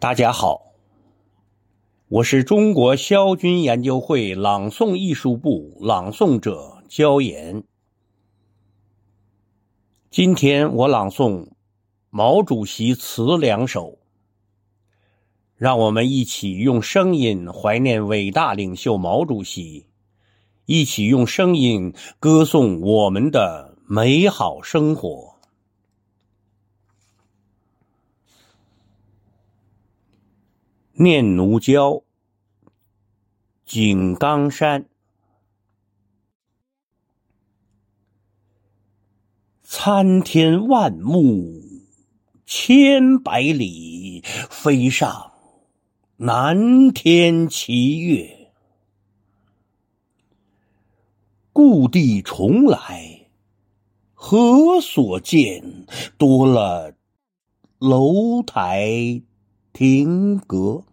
[0.00, 0.72] 大家好，
[2.08, 7.62] 我是中国萧军研究会朗诵艺术部朗诵者焦岩。
[10.10, 11.48] 今天我朗诵
[12.08, 13.98] 毛主席词两首，
[15.54, 19.84] 让我们一起用声音怀念伟大领袖毛主席，
[20.64, 25.29] 一起用声音歌颂我们的美好生活。
[31.02, 31.92] 念奴娇·
[33.64, 34.86] 井冈山，
[39.62, 41.62] 参天万木
[42.44, 45.32] 千百里，飞上
[46.18, 48.50] 南天奇月。
[51.54, 53.26] 故地重来，
[54.12, 55.86] 何所见？
[56.18, 56.94] 多了
[57.78, 59.22] 楼台
[59.72, 60.84] 亭阁。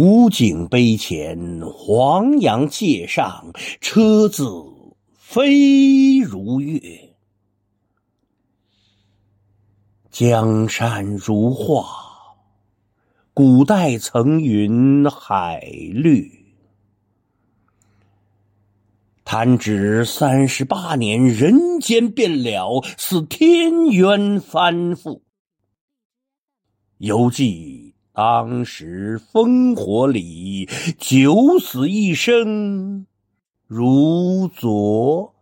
[0.00, 4.44] 武警碑前，黄杨界上，车子
[5.16, 6.80] 飞如月。
[10.08, 11.84] 江山如画，
[13.34, 15.58] 古代层云海
[15.92, 16.46] 绿。
[19.24, 25.22] 弹指三十八年，人间变了，似天渊翻覆。
[26.98, 27.77] 犹记。
[28.18, 33.06] 当时烽火里，九死一生
[33.64, 35.36] 如昨。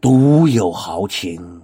[0.00, 1.62] 独有豪情，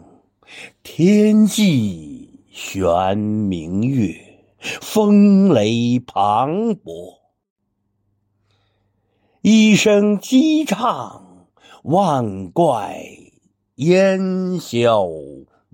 [0.82, 4.16] 天际悬明月，
[4.80, 7.20] 风雷磅礴。
[9.42, 11.46] 一声鸡唱，
[11.84, 13.00] 万怪
[13.76, 15.06] 烟消。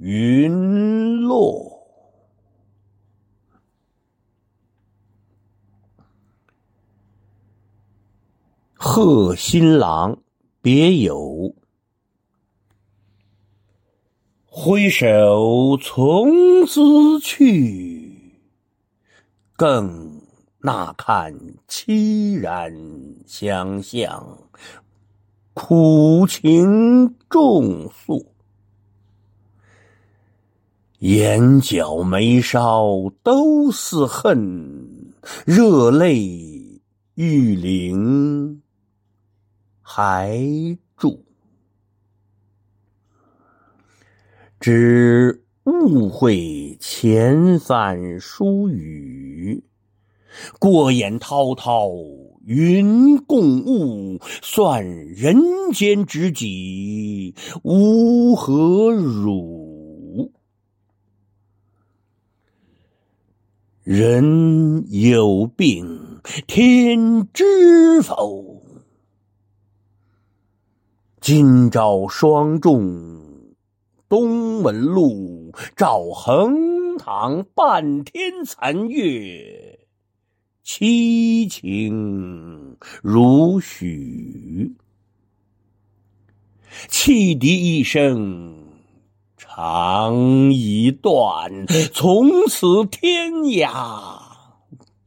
[0.01, 1.77] 云落，
[8.75, 10.17] 贺新郎
[10.63, 11.53] 别有，
[14.47, 18.39] 挥手从兹去，
[19.57, 20.23] 更
[20.61, 21.37] 那堪
[21.67, 22.73] 凄然
[23.27, 24.49] 相向，
[25.55, 28.38] 苦情重诉。
[31.01, 35.15] 眼角眉梢都似恨，
[35.47, 36.81] 热泪
[37.15, 38.61] 欲淋
[39.81, 40.37] 还
[40.97, 41.25] 住。
[44.59, 49.63] 只误会前番疏语，
[50.59, 51.89] 过眼滔滔
[52.45, 55.37] 云共雾，算人
[55.73, 59.58] 间知己乌合辱。
[63.91, 68.63] 人有病，天知否？
[71.23, 73.55] 今朝霜重
[74.07, 79.79] 东门路，照横塘半天残月，
[80.63, 84.77] 凄情如许。
[86.89, 88.68] 汽笛一声。
[89.61, 94.23] 长一段，从此天涯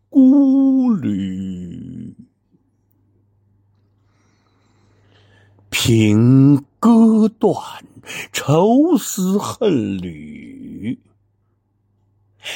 [0.09, 2.13] 孤旅。
[5.69, 7.55] 凭歌断，
[8.33, 10.99] 愁思恨缕。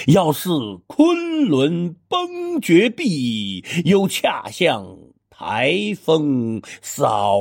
[0.08, 0.50] 要似
[0.88, 4.98] 昆仑崩绝壁，又恰像
[5.30, 7.40] 台风扫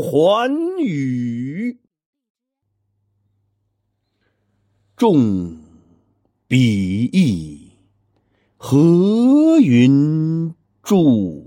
[0.00, 1.80] 寰宇。
[4.96, 5.58] 众
[6.48, 7.70] 比翼，
[8.56, 11.45] 何云住？